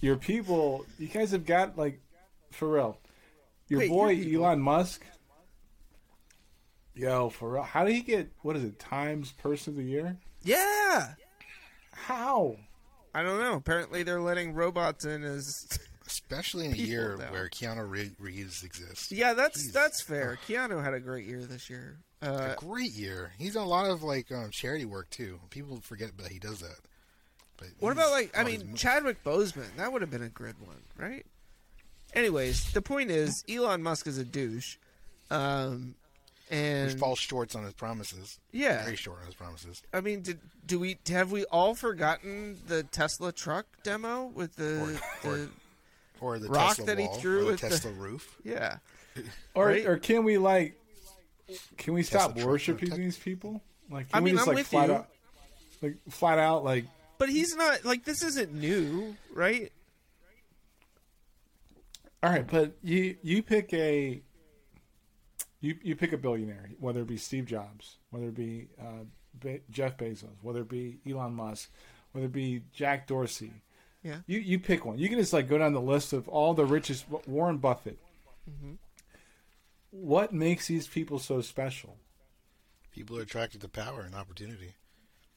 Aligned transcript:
your 0.00 0.16
people, 0.16 0.84
you 0.98 1.08
guys 1.08 1.30
have 1.30 1.46
got 1.46 1.76
like, 1.78 2.00
for 2.50 2.68
real, 2.68 2.98
your 3.68 3.80
Wait, 3.80 3.90
boy 3.90 4.08
your. 4.10 4.42
Elon 4.42 4.60
Musk. 4.60 5.04
Yo, 6.94 7.28
for 7.28 7.52
real, 7.52 7.62
how 7.62 7.84
did 7.84 7.94
he 7.94 8.00
get 8.00 8.30
what 8.42 8.56
is 8.56 8.64
it? 8.64 8.78
Times 8.78 9.32
Person 9.32 9.74
of 9.74 9.76
the 9.78 9.84
Year? 9.84 10.16
Yeah. 10.42 11.12
How? 11.92 12.56
I 13.14 13.22
don't 13.22 13.38
know. 13.40 13.54
Apparently, 13.54 14.02
they're 14.02 14.20
letting 14.20 14.54
robots 14.54 15.04
in 15.04 15.24
as. 15.24 15.78
Especially 16.06 16.66
in 16.66 16.72
a 16.72 16.76
year 16.76 17.16
now. 17.18 17.32
where 17.32 17.48
Keanu 17.48 18.14
Reeves 18.20 18.62
exists. 18.62 19.10
yeah, 19.10 19.32
that's 19.32 19.66
Jeez. 19.66 19.72
that's 19.72 20.00
fair. 20.00 20.38
Keanu 20.46 20.82
had 20.82 20.94
a 20.94 21.00
great 21.00 21.26
year 21.26 21.40
this 21.40 21.68
year. 21.68 21.98
Uh, 22.22 22.54
a 22.56 22.56
great 22.56 22.92
year. 22.92 23.32
He's 23.38 23.54
done 23.54 23.66
a 23.66 23.68
lot 23.68 23.90
of 23.90 24.04
like 24.04 24.30
um, 24.30 24.50
charity 24.52 24.84
work 24.84 25.10
too. 25.10 25.40
People 25.50 25.80
forget 25.80 26.16
that 26.18 26.30
he 26.30 26.38
does 26.38 26.60
that. 26.60 26.76
But 27.58 27.68
what 27.80 27.92
about 27.92 28.10
like 28.10 28.36
I 28.38 28.44
mean 28.44 28.74
Chadwick 28.74 29.22
Boseman? 29.24 29.74
That 29.76 29.92
would 29.92 30.02
have 30.02 30.10
been 30.10 30.22
a 30.22 30.28
good 30.28 30.54
one, 30.64 30.76
right? 30.96 31.24
Anyways, 32.14 32.72
the 32.72 32.82
point 32.82 33.10
is 33.10 33.44
Elon 33.48 33.82
Musk 33.82 34.06
is 34.06 34.16
a 34.18 34.24
douche, 34.24 34.76
um, 35.30 35.94
he 36.48 36.56
and 36.56 36.98
falls 36.98 37.18
short 37.18 37.54
on 37.56 37.64
his 37.64 37.74
promises. 37.74 38.38
Yeah. 38.52 38.84
very 38.84 38.96
short 38.96 39.18
on 39.20 39.26
his 39.26 39.34
promises. 39.34 39.82
I 39.92 40.00
mean, 40.00 40.22
did 40.22 40.38
do 40.66 40.78
we 40.78 40.98
have 41.08 41.30
we 41.32 41.44
all 41.46 41.74
forgotten 41.74 42.58
the 42.68 42.84
Tesla 42.84 43.32
truck 43.32 43.66
demo 43.82 44.26
with 44.34 44.56
the, 44.56 44.98
Or- 45.24 45.30
the 45.30 45.48
Or 46.20 46.38
the 46.38 46.48
Rock 46.48 46.76
Tesla 46.76 46.86
that 46.86 46.98
he 46.98 47.06
wall, 47.06 47.14
threw 47.16 47.38
or 47.40 47.44
the 47.44 47.46
with 47.52 47.60
the- 47.60 47.68
Tesla 47.68 47.90
roof. 47.92 48.36
yeah? 48.44 48.78
Or 49.54 49.66
Right? 49.66 49.86
or 49.86 49.96
can 49.98 50.24
we 50.24 50.38
like, 50.38 50.74
can 51.76 51.94
we 51.94 52.02
stop 52.02 52.28
Tesla 52.28 52.34
truck, 52.36 52.46
worshiping 52.46 52.88
no, 52.90 52.96
these 52.96 53.18
people? 53.18 53.60
Like, 53.90 54.06
I 54.12 54.18
can 54.18 54.24
we 54.24 54.30
mean, 54.30 54.36
just 54.36 54.48
I'm 54.48 54.54
like 54.54 54.60
with 54.62 54.66
flat 54.68 54.88
you. 54.88 54.94
out, 54.94 55.08
like 55.82 55.96
flat 56.10 56.38
out 56.38 56.64
like 56.64 56.84
But 57.18 57.28
he's 57.30 57.56
not 57.56 57.84
like 57.84 58.04
this 58.04 58.22
isn't 58.22 58.52
new, 58.52 59.16
right? 59.32 59.72
All 62.22 62.30
right, 62.30 62.46
but 62.46 62.76
you 62.82 63.16
you 63.22 63.42
pick 63.42 63.72
a 63.72 64.20
you 65.60 65.76
you 65.82 65.96
pick 65.96 66.12
a 66.12 66.18
billionaire, 66.18 66.70
whether 66.78 67.00
it 67.00 67.06
be 67.06 67.16
Steve 67.16 67.46
Jobs, 67.46 67.96
whether 68.10 68.26
it 68.26 68.34
be 68.34 68.68
uh, 68.80 69.04
Be- 69.40 69.62
Jeff 69.70 69.96
Bezos, 69.96 70.28
whether 70.42 70.60
it 70.60 70.68
be 70.68 70.98
Elon 71.08 71.34
Musk, 71.34 71.70
whether 72.12 72.26
it 72.26 72.32
be 72.32 72.62
Jack 72.72 73.06
Dorsey. 73.06 73.52
Yeah. 74.02 74.18
You 74.26 74.38
you 74.38 74.58
pick 74.58 74.84
one. 74.84 74.98
You 74.98 75.08
can 75.08 75.18
just 75.18 75.32
like 75.32 75.48
go 75.48 75.58
down 75.58 75.72
the 75.72 75.80
list 75.80 76.12
of 76.12 76.28
all 76.28 76.54
the 76.54 76.64
richest. 76.64 77.06
Warren 77.26 77.58
Buffett. 77.58 77.98
Mm-hmm. 78.50 78.74
What 79.90 80.32
makes 80.32 80.68
these 80.68 80.86
people 80.86 81.18
so 81.18 81.40
special? 81.40 81.96
People 82.92 83.18
are 83.18 83.22
attracted 83.22 83.60
to 83.60 83.68
power 83.68 84.02
and 84.02 84.14
opportunity. 84.14 84.74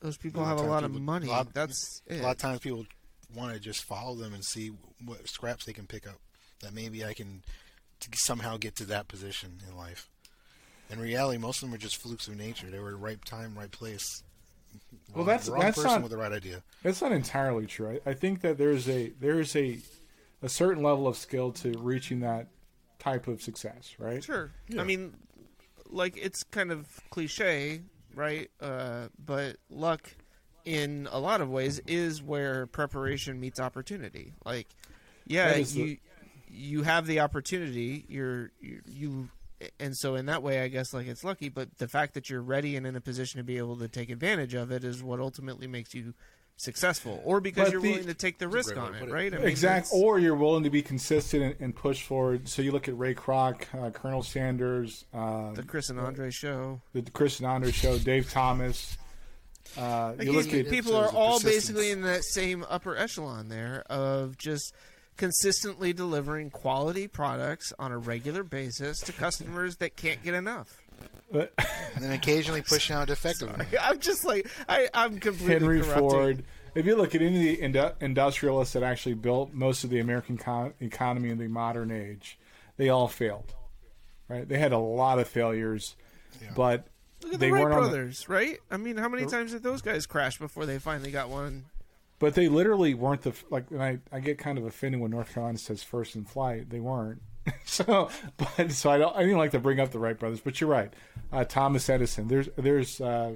Those 0.02 0.18
people 0.18 0.42
A 0.44 0.46
have 0.46 0.60
a 0.60 0.64
lot 0.64 0.82
times 0.82 0.96
of 0.96 1.02
money. 1.02 1.28
a 1.28 1.32
lot- 1.32 1.54
That's 1.54 2.02
A 2.10 2.22
lot 2.22 2.32
of 2.32 2.38
times 2.38 2.60
people 2.60 2.86
want 3.36 3.54
to 3.54 3.60
just 3.60 3.84
follow 3.84 4.16
them 4.16 4.34
and 4.34 4.44
see 4.44 4.72
what 5.06 5.28
scraps 5.28 5.66
they 5.66 5.74
can 5.74 5.88
pick 5.88 6.08
up. 6.08 6.20
That 6.62 6.74
maybe 6.74 7.04
I 7.06 7.14
can 7.14 7.44
t- 8.00 8.10
somehow 8.16 8.58
get 8.58 8.76
to 8.78 8.86
that 8.86 9.08
position 9.08 9.62
in 9.68 9.76
life. 9.78 10.10
In 10.90 11.00
reality, 11.00 11.38
most 11.38 11.62
of 11.62 11.70
them 11.70 11.76
are 11.76 11.78
just 11.80 11.98
flukes 11.98 12.28
of 12.28 12.36
nature. 12.38 12.70
They 12.70 12.80
were 12.80 12.96
right 12.98 13.24
time, 13.26 13.58
right 13.58 13.70
place. 13.72 14.24
Well, 15.14 15.18
Wrong- 15.20 15.26
that's- 15.28 15.46
the 15.48 15.52
wrong 15.54 15.62
that's 15.62 15.76
person 15.78 15.92
not- 15.92 16.02
with 16.04 16.12
the 16.12 16.18
right 16.18 16.32
idea. 16.32 16.64
That's 16.84 17.02
not 17.02 17.12
entirely 17.12 17.66
true. 17.68 18.00
I, 18.06 18.12
I 18.12 18.14
think 18.14 18.42
that 18.42 18.58
there's 18.58 18.88
a 18.90 19.10
there's 19.20 19.56
a 19.56 19.80
a 20.42 20.50
certain 20.50 20.82
level 20.82 21.08
of 21.08 21.18
skill 21.18 21.52
to 21.52 21.72
reaching 21.80 22.22
that 22.22 22.48
type 23.00 23.28
of 23.28 23.42
success, 23.42 23.96
right? 24.00 24.24
Sure. 24.24 24.52
Yeah. 24.70 24.82
I 24.82 24.84
mean, 24.86 25.14
like 25.90 26.18
it's 26.18 26.44
kind 26.44 26.72
of 26.72 26.88
cliche, 27.10 27.82
right? 28.20 28.52
Uh, 28.62 29.08
but 29.18 29.56
luck, 29.70 30.02
in 30.66 31.08
a 31.12 31.20
lot 31.20 31.42
of 31.42 31.50
ways, 31.50 31.80
is 31.88 32.22
where 32.22 32.68
preparation 32.68 33.40
meets 33.40 33.60
opportunity. 33.60 34.34
Like, 34.46 34.68
yeah, 35.26 35.52
is 35.54 35.74
the- 35.74 35.82
you 35.82 35.98
you 36.52 36.84
have 36.84 37.06
the 37.08 37.22
opportunity. 37.22 38.06
You're 38.10 38.52
you, 38.60 38.82
you, 38.88 39.30
and 39.80 39.96
so 39.96 40.16
in 40.16 40.26
that 40.26 40.44
way, 40.44 40.62
I 40.62 40.68
guess 40.68 40.94
like 40.94 41.08
it's 41.08 41.24
lucky. 41.24 41.50
But 41.50 41.78
the 41.78 41.88
fact 41.88 42.14
that 42.16 42.30
you're 42.30 42.42
ready 42.42 42.76
and 42.76 42.86
in 42.86 42.96
a 42.96 43.02
position 43.02 43.38
to 43.38 43.44
be 43.44 43.58
able 43.58 43.78
to 43.78 43.88
take 43.88 44.10
advantage 44.10 44.54
of 44.54 44.72
it 44.72 44.84
is 44.84 45.02
what 45.02 45.20
ultimately 45.20 45.68
makes 45.68 45.94
you 45.94 46.14
successful, 46.62 47.22
or 47.24 47.40
because 47.42 47.66
But 47.68 47.72
you're 47.74 47.82
the- 47.82 47.92
willing 47.92 48.08
to 48.08 48.14
take 48.14 48.38
the 48.38 48.48
risk 48.48 48.76
on 48.78 48.94
it, 48.96 49.04
it. 49.04 49.12
right? 49.12 49.34
I 49.34 49.38
mean, 49.38 49.48
exact. 49.48 49.86
that's- 49.88 49.94
Or 49.94 50.20
you're 50.20 50.36
willing 50.36 50.64
to 50.64 50.70
be 50.70 50.82
consistent 50.82 51.44
and, 51.44 51.56
and 51.60 51.76
push 51.76 52.04
forward. 52.04 52.48
So 52.50 52.62
you 52.62 52.72
look 52.72 52.88
at 52.88 52.98
Ray 52.98 53.16
Kroc, 53.16 53.64
uh, 53.74 53.90
Colonel 53.92 54.24
Sanders, 54.24 55.06
uh, 55.14 55.54
the 55.54 55.64
Chris 55.64 55.90
and 55.90 56.00
Andre 56.00 56.30
show. 56.32 56.82
the 56.94 57.02
Chris 57.04 57.40
and 57.40 57.48
Andre 57.48 57.72
show, 57.72 57.98
Dave 57.98 58.30
Thomas. 58.32 58.98
Uh, 59.78 60.14
Like 60.18 60.26
you 60.26 60.32
look 60.34 60.52
at 60.54 60.68
people 60.70 60.96
are 60.96 61.10
all 61.14 61.40
basically 61.40 61.92
in 61.92 62.02
that 62.02 62.24
same 62.24 62.66
upper 62.70 62.98
echelon 62.98 63.50
there 63.50 63.84
of 63.90 64.38
just 64.38 64.74
consistently 65.16 65.94
delivering 65.94 66.50
quality 66.50 67.08
products 67.08 67.72
on 67.78 67.92
a 67.92 67.98
regular 67.98 68.42
basis 68.44 69.00
to 69.02 69.12
customers 69.14 69.76
that 69.78 69.96
can't 69.96 70.24
get 70.24 70.34
enough. 70.34 70.82
And 71.32 71.48
then 72.00 72.12
occasionally 72.12 72.62
pushing 72.62 72.96
out 72.96 73.08
defective. 73.08 73.50
ones. 73.50 73.64
I'm 73.82 74.00
just 74.00 74.26
like 74.26 74.48
I, 74.68 74.88
I'm 74.94 75.20
completely 75.20 75.54
Henry 75.54 75.82
corrupting. 75.82 76.10
Ford. 76.10 76.44
If 76.76 76.86
you 76.86 76.96
look 76.96 77.16
at 77.16 77.22
any 77.22 77.36
of 77.66 77.78
the 77.80 77.94
industrialists 78.06 78.74
that 78.74 78.84
actually 78.84 79.16
built 79.16 79.54
most 79.54 79.84
of 79.84 79.90
the 79.90 80.00
American 80.00 80.38
con- 80.38 80.74
economy 80.80 81.30
in 81.30 81.38
the 81.38 81.48
modern 81.48 81.92
age, 81.92 82.38
they 82.78 82.90
all 82.90 83.08
failed. 83.08 83.54
Right? 84.28 84.48
They 84.48 84.60
had 84.60 84.72
a 84.72 84.78
lot 84.78 85.18
of 85.20 85.28
failures, 85.28 85.96
Yeah. 86.42 86.50
but 86.56 86.88
Look 87.24 87.34
at 87.34 87.40
they 87.40 87.48
the 87.48 87.54
Wright 87.54 87.64
weren't 87.64 87.74
the- 87.76 87.80
brothers, 87.90 88.30
right? 88.30 88.58
I 88.70 88.78
mean, 88.78 88.98
how 88.98 89.10
many 89.10 89.26
times 89.26 89.52
did 89.52 89.64
those 89.64 89.82
guys 89.82 90.06
crash 90.06 90.38
before 90.38 90.66
they 90.68 90.78
finally 90.80 91.12
got 91.12 91.30
one? 91.30 91.66
But 92.20 92.36
they 92.36 92.48
literally 92.50 92.94
weren't 92.94 93.22
the 93.24 93.34
like. 93.50 93.72
And 93.72 93.82
I 93.82 94.00
I 94.12 94.20
get 94.20 94.38
kind 94.38 94.58
of 94.58 94.66
offended 94.66 95.00
when 95.02 95.10
North 95.12 95.34
Carolina 95.34 95.58
says 95.58 95.82
first 95.84 96.16
in 96.16 96.26
flight. 96.26 96.70
They 96.70 96.80
weren't. 96.82 97.22
so, 97.66 98.10
but 98.38 98.72
so 98.72 98.90
I 98.90 98.98
don't. 98.98 99.16
I 99.16 99.22
didn't 99.22 99.38
like 99.38 99.52
to 99.52 99.60
bring 99.60 99.80
up 99.80 99.92
the 99.92 100.00
Wright 100.00 100.18
brothers, 100.18 100.42
but 100.42 100.60
you're 100.60 100.70
right. 100.70 100.94
Uh, 101.32 101.44
Thomas 101.44 101.90
Edison. 101.90 102.28
There's 102.28 102.50
there's 102.58 103.00
uh, 103.02 103.34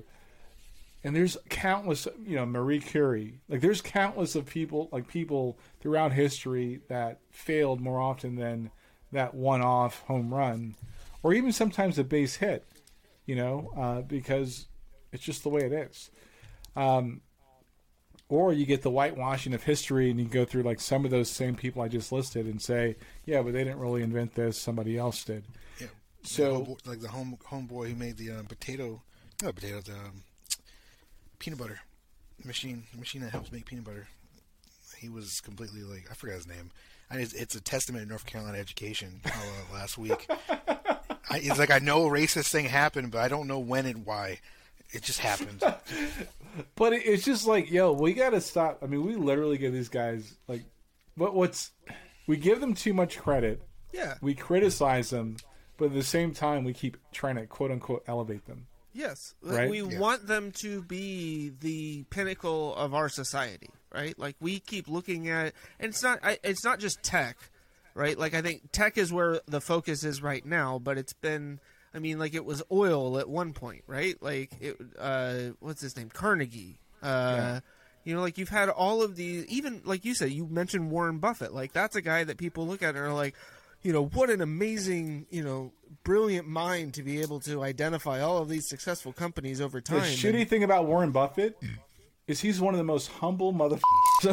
and 1.04 1.16
there's 1.16 1.38
countless. 1.50 2.08
You 2.26 2.36
know 2.36 2.46
Marie 2.46 2.80
Curie. 2.80 3.40
Like 3.48 3.62
there's 3.62 3.82
countless 3.82 4.36
of 4.36 4.46
people 4.46 4.90
like 4.92 5.08
people 5.08 5.58
throughout 5.80 6.14
history 6.14 6.82
that 6.90 7.20
failed 7.32 7.82
more 7.82 8.00
often 8.00 8.36
than 8.36 8.72
that 9.12 9.34
one-off 9.34 10.02
home 10.02 10.34
run, 10.34 10.76
or 11.22 11.34
even 11.34 11.52
sometimes 11.52 11.98
a 11.98 12.04
base 12.04 12.36
hit. 12.36 12.66
You 13.26 13.36
know, 13.36 13.72
uh, 13.78 14.02
because 14.02 14.68
it's 15.12 15.24
just 15.24 15.44
the 15.44 15.50
way 15.50 15.62
it 15.62 15.72
is. 15.72 16.12
Um, 16.76 17.22
or 18.30 18.54
you 18.54 18.66
get 18.66 18.82
the 18.82 18.90
whitewashing 18.90 19.54
of 19.54 19.64
history 19.64 20.10
and 20.10 20.20
you 20.20 20.26
go 20.26 20.46
through 20.46 20.64
like 20.64 20.80
some 20.80 21.06
of 21.06 21.12
those 21.12 21.30
same 21.30 21.56
people 21.56 21.82
I 21.82 21.88
just 21.88 22.12
listed 22.12 22.46
and 22.46 22.62
say, 22.62 22.96
yeah, 23.26 23.42
but 23.42 23.54
they 23.54 23.64
didn't 23.64 23.80
really 23.80 24.02
invent 24.02 24.34
this, 24.36 24.58
somebody 24.60 24.98
else 24.98 25.24
did. 25.24 25.44
Yeah. 25.80 25.88
So- 26.24 26.60
The 26.60 26.66
homeboy- 26.66 26.88
like 26.88 27.00
the 27.02 27.08
home 27.10 27.38
homeboy 27.50 27.90
who 27.90 27.96
made 27.96 28.18
the 28.18 28.32
um, 28.32 28.46
potato, 28.46 29.02
not 29.42 29.56
potato, 29.56 29.82
the 29.82 29.94
um, 29.94 30.24
peanut 31.40 31.60
butter 31.60 31.80
machine, 32.46 32.84
the 32.92 32.98
machine 33.00 33.22
that 33.22 33.32
helps 33.32 33.52
make 33.52 33.66
peanut 33.66 33.84
butter. 33.86 34.08
He 34.98 35.10
was 35.10 35.42
completely 35.42 35.82
like 35.84 36.08
I 36.10 36.14
forgot 36.14 36.36
his 36.36 36.48
name. 36.48 36.72
I, 37.12 37.18
it's, 37.18 37.34
it's 37.34 37.56
a 37.56 37.62
testament 37.62 38.04
to 38.06 38.10
North 38.10 38.26
Carolina 38.26 38.58
education. 38.58 39.20
How, 39.26 39.42
uh, 39.42 39.74
last 39.74 39.98
week, 39.98 40.26
I, 41.30 41.40
it's 41.40 41.60
like 41.60 41.72
I 41.72 41.80
know 41.80 42.08
a 42.08 42.10
racist 42.10 42.50
thing 42.52 42.66
happened, 42.66 43.12
but 43.12 43.20
I 43.22 43.28
don't 43.28 43.48
know 43.48 43.60
when 43.60 43.86
and 43.86 44.06
why. 44.06 44.40
It 44.92 45.02
just 45.04 45.20
happened. 45.20 45.62
But 46.76 46.94
it, 46.94 47.04
it's 47.06 47.24
just 47.26 47.48
like, 47.48 47.72
yo, 47.72 47.94
we 47.94 48.14
got 48.14 48.32
to 48.32 48.42
stop. 48.42 48.80
I 48.82 48.86
mean, 48.88 49.06
we 49.06 49.16
literally 49.16 49.58
give 49.58 49.74
these 49.74 49.90
guys 49.90 50.36
like, 50.48 50.64
what 51.16 51.34
what's 51.36 51.72
we 52.28 52.38
give 52.38 52.60
them 52.62 52.74
too 52.74 52.94
much 52.94 53.18
credit. 53.20 53.62
Yeah. 53.92 54.16
We 54.22 54.34
criticize 54.34 55.10
them, 55.12 55.38
but 55.78 55.86
at 55.86 55.94
the 55.94 56.04
same 56.04 56.34
time, 56.34 56.64
we 56.64 56.74
keep 56.74 56.98
trying 57.12 57.36
to 57.36 57.46
quote 57.46 57.72
unquote 57.72 58.04
elevate 58.08 58.46
them. 58.46 58.68
Yes, 58.96 59.34
like, 59.42 59.58
Right? 59.58 59.70
we 59.70 59.82
Yeah. 59.82 60.00
want 60.00 60.28
them 60.28 60.52
to 60.62 60.84
be 60.84 61.52
the 61.60 62.04
pinnacle 62.12 62.76
of 62.76 62.94
our 62.94 63.10
society, 63.10 63.70
right? 63.94 64.18
Like 64.20 64.36
we 64.40 64.60
keep 64.60 64.88
looking 64.88 65.30
at, 65.30 65.54
and 65.80 65.90
it's 65.90 66.04
not, 66.04 66.20
I, 66.24 66.38
it's 66.44 66.64
not 66.64 66.80
just 66.80 67.02
tech, 67.02 67.38
right? 67.96 68.18
Like 68.18 68.36
I 68.36 68.42
think 68.44 68.72
tech 68.72 68.98
is 69.00 69.12
where 69.12 69.42
the 69.48 69.62
focus 69.62 70.04
is 70.04 70.22
right 70.22 70.46
now, 70.46 70.78
but 70.78 71.00
it's 71.00 71.14
been, 71.14 71.60
I 71.94 72.00
mean, 72.00 72.18
like 72.20 72.34
it 72.34 72.44
was 72.46 72.64
oil 72.72 73.20
at 73.20 73.30
one 73.30 73.54
point, 73.54 73.84
right? 73.88 74.16
Like 74.22 74.52
it, 74.60 74.78
uh, 75.00 75.36
what's 75.60 75.82
his 75.82 75.96
name, 75.96 76.10
Carnegie. 76.10 76.80
Uh, 77.02 77.60
You 78.06 78.16
know, 78.16 78.22
like 78.22 78.38
you've 78.38 78.50
had 78.50 78.68
all 78.70 79.02
of 79.02 79.16
these, 79.16 79.46
even 79.46 79.82
like 79.86 80.04
you 80.04 80.14
said, 80.14 80.32
you 80.32 80.46
mentioned 80.48 80.92
Warren 80.92 81.20
Buffett. 81.20 81.54
Like 81.54 81.72
that's 81.72 81.96
a 81.96 82.02
guy 82.02 82.24
that 82.26 82.38
people 82.38 82.68
look 82.68 82.82
at 82.84 82.96
and 82.96 82.98
are 82.98 83.14
like, 83.14 83.36
you 83.82 83.94
know, 83.94 84.06
what 84.08 84.30
an 84.30 84.42
amazing, 84.42 85.26
you 85.30 85.42
know, 85.44 85.72
brilliant 86.04 86.48
mind 86.48 86.96
to 86.96 87.04
be 87.04 87.22
able 87.22 87.40
to 87.42 87.64
identify 87.64 88.20
all 88.22 88.40
of 88.40 88.50
these 88.50 88.68
successful 88.68 89.14
companies 89.14 89.62
over 89.62 89.80
time. 89.80 90.02
The 90.02 90.08
shitty 90.08 90.42
And- 90.42 90.50
thing 90.50 90.64
about 90.66 90.86
Warren 90.86 91.12
Buffett 91.12 91.58
is 92.28 92.42
he's 92.42 92.60
one 92.60 92.74
of 92.74 92.78
the 92.78 92.84
most 92.84 93.08
humble 93.10 93.54
motherfuckers 93.54 93.82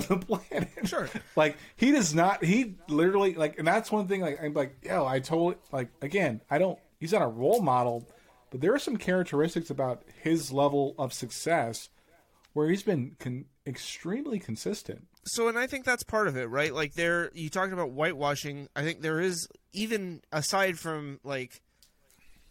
on 0.10 0.18
the 0.18 0.26
planet. 0.26 0.68
Sure. 0.88 1.08
like 1.36 1.56
he 1.76 1.92
does 1.92 2.12
not. 2.14 2.42
He 2.44 2.74
literally 2.88 3.34
like, 3.34 3.56
and 3.58 3.66
that's 3.68 3.92
one 3.92 4.08
thing. 4.08 4.20
Like 4.20 4.42
I'm 4.42 4.52
like, 4.54 4.78
yo, 4.82 5.06
I 5.06 5.20
totally 5.20 5.56
like. 5.70 5.90
Again, 6.02 6.40
I 6.50 6.58
don't. 6.58 6.78
He's 7.00 7.12
not 7.12 7.22
a 7.22 7.26
role 7.26 7.60
model, 7.62 8.06
but 8.50 8.60
there 8.60 8.72
are 8.74 8.78
some 8.78 8.96
characteristics 8.98 9.70
about 9.70 10.02
his 10.22 10.52
level 10.52 10.94
of 10.98 11.12
success 11.12 11.88
where 12.52 12.68
he's 12.68 12.82
been 12.82 13.16
con- 13.18 13.46
extremely 13.66 14.38
consistent. 14.38 15.06
so 15.24 15.48
and 15.48 15.58
I 15.58 15.66
think 15.66 15.84
that's 15.84 16.02
part 16.04 16.28
of 16.28 16.36
it, 16.36 16.46
right? 16.50 16.72
Like 16.74 16.94
there 16.94 17.30
you 17.34 17.48
talked 17.48 17.72
about 17.72 17.90
whitewashing. 17.90 18.68
I 18.76 18.82
think 18.82 19.00
there 19.02 19.20
is 19.20 19.48
even 19.72 20.20
aside 20.30 20.78
from 20.78 21.18
like 21.24 21.60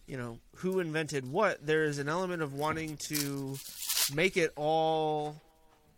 you 0.07 0.17
know, 0.17 0.39
who 0.55 0.79
invented 0.79 1.23
what, 1.31 1.63
there 1.63 1.83
is 1.83 1.99
an 1.99 2.09
element 2.09 2.41
of 2.41 2.51
wanting 2.51 2.97
to 3.09 3.55
make 4.11 4.35
it 4.37 4.51
all 4.55 5.35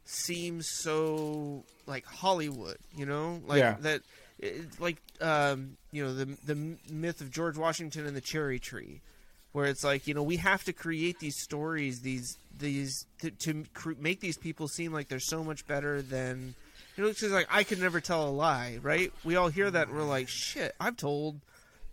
seem 0.04 0.62
so 0.62 1.64
like 1.86 2.06
Hollywood, 2.06 2.76
you 2.94 3.06
know? 3.06 3.40
Like 3.46 3.60
Yeah. 3.60 3.78
that 3.80 4.02
it, 4.42 4.80
like 4.80 4.98
um, 5.22 5.78
you 5.92 6.04
know, 6.04 6.14
the 6.14 6.38
the 6.46 6.78
myth 6.90 7.22
of 7.22 7.32
George 7.32 7.58
Washington 7.58 8.06
and 8.06 8.16
the 8.16 8.22
cherry 8.22 8.60
tree 8.60 9.02
where 9.52 9.66
it's 9.66 9.84
like 9.84 10.08
you 10.08 10.14
know 10.14 10.24
we 10.24 10.38
have 10.38 10.64
to 10.64 10.74
create 10.74 11.20
these 11.20 11.36
stories 11.36 12.02
these 12.02 12.38
these 12.58 13.06
to, 13.20 13.32
to 13.32 13.66
cr- 13.74 13.94
make 14.00 14.20
these 14.20 14.38
people 14.38 14.68
seem 14.68 14.94
like 14.94 15.08
they're 15.08 15.20
so 15.20 15.44
much 15.44 15.66
better 15.68 16.02
than 16.02 16.56
you 16.96 17.04
know 17.04 17.10
it's 17.10 17.22
like 17.24 17.48
i 17.52 17.64
could 17.64 17.80
never 17.80 18.00
tell 18.00 18.28
a 18.28 18.32
lie 18.32 18.80
right? 18.82 19.12
We 19.24 19.36
all 19.36 19.50
hear 19.50 19.70
that 19.70 19.88
and 19.88 19.98
we're 19.98 20.04
like 20.04 20.28
shit 20.28 20.76
i've 20.80 20.98
told 20.98 21.42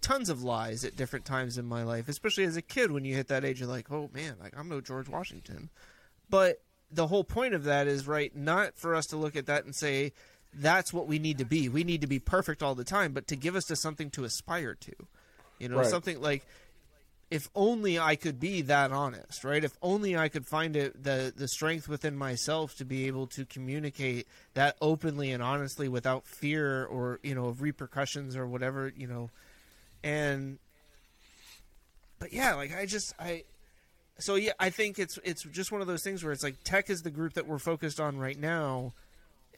tons 0.01 0.29
of 0.29 0.43
lies 0.43 0.85
at 0.85 0.97
different 0.97 1.25
times 1.25 1.59
in 1.59 1.67
my 1.67 1.83
life 1.83 2.09
especially 2.09 2.45
as 2.45 2.57
a 2.57 2.63
kid 2.63 2.93
when 2.93 3.05
you 3.05 3.15
hit 3.15 3.29
that 3.29 3.45
age 3.45 3.61
you're 3.61 3.69
like 3.69 3.91
oh 3.91 4.11
man 4.13 4.37
like 4.41 4.55
i'm 4.57 4.69
no 4.69 4.81
george 4.81 5.09
washington. 5.09 5.71
But 6.31 6.61
the 6.91 7.07
whole 7.07 7.25
point 7.25 7.55
of 7.55 7.65
that 7.65 7.87
is 7.87 8.07
right 8.07 8.35
not 8.37 8.77
for 8.77 8.95
us 8.95 9.07
to 9.07 9.17
look 9.17 9.35
at 9.35 9.47
that 9.47 9.65
and 9.65 9.75
say 9.75 10.13
that's 10.55 10.93
what 10.93 11.07
we 11.07 11.19
need 11.19 11.39
to 11.39 11.45
be 11.45 11.69
we 11.69 11.85
need 11.85 12.01
to 12.01 12.07
be 12.07 12.19
perfect 12.19 12.63
all 12.63 12.75
the 12.75 12.85
time 12.85 13.13
but 13.13 13.27
to 13.27 13.37
give 13.37 13.55
us 13.55 13.65
to 13.65 13.77
something 13.77 14.11
to 14.11 14.25
aspire 14.25 14.75
to 14.75 14.93
you 15.59 15.69
know 15.69 15.79
Right. 15.79 15.87
something 15.87 16.21
like 16.21 16.45
if 17.31 17.51
only 17.55 17.99
I 17.99 18.17
could 18.17 18.41
be 18.41 18.63
that 18.63 18.91
honest, 18.91 19.45
right? 19.45 19.63
If 19.63 19.73
only 19.83 20.17
I 20.17 20.29
could 20.31 20.47
find 20.47 20.75
it 20.75 21.05
the 21.05 21.31
the 21.37 21.47
strength 21.47 21.87
within 21.87 22.17
myself 22.17 22.75
to 22.77 22.87
be 22.87 23.07
able 23.07 23.27
to 23.29 23.45
communicate 23.45 24.27
that 24.55 24.77
openly 24.81 25.31
and 25.31 25.43
honestly 25.43 25.89
without 25.89 26.27
fear 26.27 26.87
or 26.87 27.21
you 27.23 27.35
know 27.35 27.47
of 27.47 27.61
repercussions 27.61 28.35
or 28.35 28.47
whatever 28.47 28.91
you 28.97 29.07
know, 29.07 29.29
and 30.03 30.59
but 32.19 32.33
yeah, 32.33 32.55
like 32.55 32.75
I 32.75 32.87
just 32.87 33.13
I 33.21 33.45
so 34.19 34.35
yeah, 34.35 34.53
I 34.59 34.71
think 34.71 34.99
it's 34.99 35.19
it's 35.23 35.45
just 35.45 35.71
one 35.71 35.81
of 35.83 35.87
those 35.87 36.03
things 36.03 36.25
where 36.25 36.33
it's 36.33 36.43
like 36.43 36.57
tech 36.65 36.89
is 36.89 37.03
the 37.03 37.11
group 37.11 37.35
that 37.35 37.47
we're 37.47 37.59
focused 37.59 38.01
on 38.01 38.19
right 38.19 38.39
now, 38.39 38.95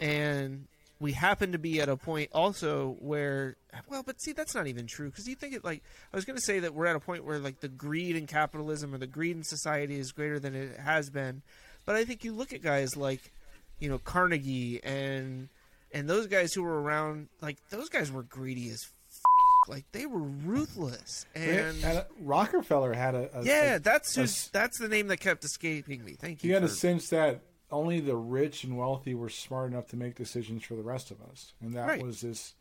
and 0.00 0.66
we 1.00 1.12
happen 1.12 1.50
to 1.52 1.58
be 1.58 1.80
at 1.80 1.88
a 1.88 1.96
point 1.96 2.30
also 2.32 2.96
where 3.00 3.56
well 3.88 4.02
but 4.04 4.20
see 4.20 4.32
that's 4.32 4.54
not 4.54 4.66
even 4.66 4.86
true 4.86 5.08
because 5.10 5.26
you 5.26 5.34
think 5.34 5.54
it 5.54 5.64
like 5.64 5.82
i 6.12 6.16
was 6.16 6.24
going 6.26 6.36
to 6.36 6.42
say 6.44 6.58
that 6.60 6.74
we're 6.74 6.86
at 6.86 6.94
a 6.94 7.00
point 7.00 7.24
where 7.24 7.38
like 7.38 7.60
the 7.60 7.68
greed 7.68 8.14
in 8.16 8.26
capitalism 8.26 8.94
or 8.94 8.98
the 8.98 9.06
greed 9.06 9.34
in 9.36 9.42
society 9.42 9.98
is 9.98 10.12
greater 10.12 10.38
than 10.38 10.54
it 10.54 10.78
has 10.78 11.08
been. 11.10 11.42
But 11.86 11.96
i 11.96 12.04
think 12.04 12.22
you 12.22 12.32
look 12.32 12.52
at 12.52 12.62
guys 12.62 12.96
like 12.96 13.32
you 13.78 13.88
know 13.88 13.98
carnegie 13.98 14.80
and 14.84 15.48
and 15.92 16.08
those 16.08 16.26
guys 16.26 16.52
who 16.52 16.62
were 16.62 16.80
around 16.80 17.28
like 17.40 17.56
those 17.70 17.88
guys 17.88 18.12
were 18.12 18.22
greedy 18.22 18.68
as 18.70 18.84
f- 18.84 19.20
like 19.68 19.84
they 19.92 20.04
were 20.06 20.20
ruthless 20.20 21.26
and 21.34 21.82
And 21.84 22.04
Rockefeller 22.20 22.92
had 22.92 23.14
a, 23.14 23.38
a 23.40 23.42
yeah 23.44 23.76
a- 23.76 23.78
that's 23.80 24.16
a 24.16 24.20
who's, 24.22 24.48
that's 24.52 24.78
the 24.78 24.88
name 24.88 25.08
that 25.08 25.18
kept 25.18 25.44
escaping 25.44 26.04
me. 26.04 26.12
Thank 26.20 26.44
you 26.44 26.48
you 26.48 26.54
had 26.54 26.64
a 26.64 26.68
for- 26.68 26.74
sense 26.74 27.08
that 27.10 27.40
only 27.70 28.00
the 28.00 28.16
rich 28.16 28.64
and 28.64 28.76
wealthy 28.76 29.14
were 29.14 29.28
smart 29.28 29.70
enough 29.70 29.86
to 29.88 29.96
make 29.96 30.14
decisions 30.16 30.62
for 30.64 30.74
the 30.74 30.82
rest 30.82 31.10
of 31.10 31.20
us, 31.22 31.52
and 31.60 31.74
that 31.74 31.86
Right. 31.88 32.02
was 32.02 32.20
this. 32.20 32.54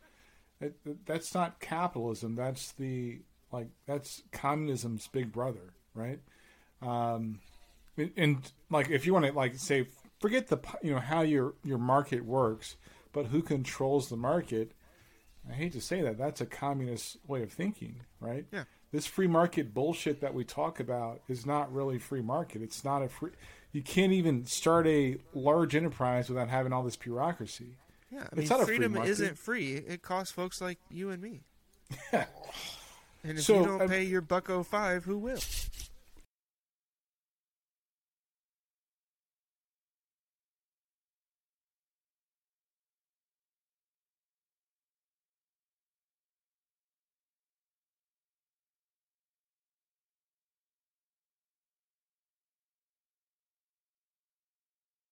It, 0.60 0.76
that's 1.06 1.34
not 1.34 1.58
capitalism. 1.60 2.34
That's 2.34 2.72
the 2.72 3.20
like 3.52 3.68
that's 3.86 4.22
communism's 4.32 5.08
big 5.08 5.32
brother, 5.32 5.72
right? 5.94 6.20
Um, 6.82 7.40
and, 7.96 8.12
and 8.16 8.52
like 8.70 8.90
if 8.90 9.06
you 9.06 9.12
want 9.12 9.26
to 9.26 9.32
like 9.32 9.56
say 9.56 9.86
forget 10.20 10.48
the 10.48 10.58
you 10.82 10.92
know 10.92 11.00
how 11.00 11.22
your 11.22 11.54
your 11.64 11.78
market 11.78 12.24
works, 12.24 12.76
but 13.12 13.26
who 13.26 13.42
controls 13.42 14.08
the 14.08 14.16
market? 14.16 14.72
I 15.48 15.54
hate 15.54 15.72
to 15.72 15.80
say 15.80 16.02
that. 16.02 16.18
That's 16.18 16.40
a 16.42 16.46
communist 16.46 17.16
way 17.26 17.42
of 17.42 17.50
thinking, 17.52 18.00
right? 18.20 18.44
Yeah. 18.52 18.64
This 18.92 19.06
free 19.06 19.26
market 19.28 19.72
bullshit 19.72 20.20
that 20.20 20.34
we 20.34 20.44
talk 20.44 20.80
about 20.80 21.22
is 21.28 21.46
not 21.46 21.72
really 21.72 21.98
free 21.98 22.20
market. 22.22 22.60
It's 22.60 22.84
not 22.84 23.02
a 23.02 23.08
free. 23.08 23.30
You 23.72 23.82
can't 23.82 24.12
even 24.12 24.46
start 24.46 24.86
a 24.86 25.16
large 25.34 25.74
enterprise 25.76 26.28
without 26.28 26.48
having 26.48 26.72
all 26.72 26.82
this 26.82 26.96
bureaucracy. 26.96 27.76
Yeah, 28.10 28.20
I 28.30 28.34
mean, 28.34 28.42
It's 28.42 28.50
not 28.50 28.60
a 28.60 28.66
free 28.66 28.76
freedom 28.78 28.96
isn't 28.96 29.38
free. 29.38 29.74
It 29.74 30.02
costs 30.02 30.32
folks 30.32 30.60
like 30.60 30.78
you 30.90 31.10
and 31.10 31.22
me. 31.22 31.42
Yeah. 32.12 32.24
And 33.22 33.36
if 33.38 33.44
So, 33.44 33.60
you 33.60 33.66
don't 33.66 33.82
I- 33.82 33.86
pay 33.86 34.02
your 34.04 34.22
buck 34.22 34.48
05, 34.48 35.04
who 35.04 35.18
will? 35.18 35.38